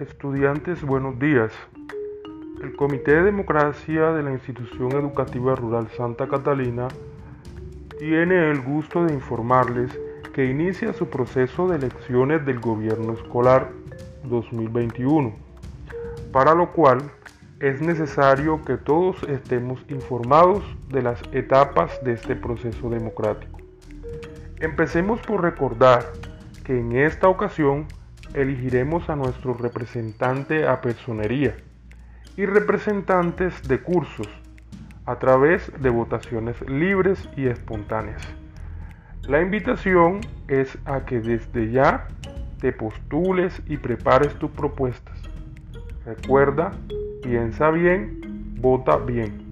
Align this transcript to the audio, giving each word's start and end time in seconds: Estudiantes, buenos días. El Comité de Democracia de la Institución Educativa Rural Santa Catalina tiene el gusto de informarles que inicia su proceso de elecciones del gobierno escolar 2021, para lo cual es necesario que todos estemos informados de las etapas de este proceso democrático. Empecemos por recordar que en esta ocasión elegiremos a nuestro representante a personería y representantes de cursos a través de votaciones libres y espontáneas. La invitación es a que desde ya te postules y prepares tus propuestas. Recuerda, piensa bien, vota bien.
Estudiantes, 0.00 0.82
buenos 0.82 1.18
días. 1.18 1.52
El 2.62 2.74
Comité 2.74 3.16
de 3.16 3.24
Democracia 3.24 4.12
de 4.12 4.22
la 4.22 4.32
Institución 4.32 4.92
Educativa 4.92 5.54
Rural 5.54 5.88
Santa 5.94 6.26
Catalina 6.26 6.88
tiene 7.98 8.50
el 8.50 8.62
gusto 8.62 9.04
de 9.04 9.12
informarles 9.12 9.90
que 10.32 10.46
inicia 10.46 10.94
su 10.94 11.10
proceso 11.10 11.68
de 11.68 11.76
elecciones 11.76 12.46
del 12.46 12.60
gobierno 12.60 13.12
escolar 13.12 13.72
2021, 14.24 15.34
para 16.32 16.54
lo 16.54 16.72
cual 16.72 17.02
es 17.60 17.82
necesario 17.82 18.64
que 18.64 18.78
todos 18.78 19.22
estemos 19.24 19.84
informados 19.90 20.64
de 20.88 21.02
las 21.02 21.20
etapas 21.32 22.02
de 22.02 22.14
este 22.14 22.36
proceso 22.36 22.88
democrático. 22.88 23.60
Empecemos 24.60 25.20
por 25.22 25.42
recordar 25.42 26.04
que 26.64 26.78
en 26.78 26.92
esta 26.92 27.28
ocasión 27.28 27.86
elegiremos 28.34 29.08
a 29.08 29.16
nuestro 29.16 29.54
representante 29.54 30.68
a 30.68 30.82
personería 30.82 31.56
y 32.36 32.44
representantes 32.44 33.66
de 33.66 33.80
cursos 33.80 34.28
a 35.06 35.16
través 35.18 35.72
de 35.80 35.88
votaciones 35.88 36.60
libres 36.68 37.26
y 37.36 37.46
espontáneas. 37.46 38.22
La 39.22 39.40
invitación 39.40 40.20
es 40.46 40.76
a 40.84 41.06
que 41.06 41.20
desde 41.20 41.70
ya 41.70 42.06
te 42.60 42.72
postules 42.72 43.62
y 43.66 43.78
prepares 43.78 44.34
tus 44.34 44.50
propuestas. 44.50 45.18
Recuerda, 46.04 46.72
piensa 47.22 47.70
bien, 47.70 48.20
vota 48.60 48.98
bien. 48.98 49.49